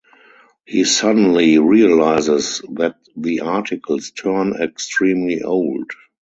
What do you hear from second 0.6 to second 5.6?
He suddenly realizes that the articles turn extremely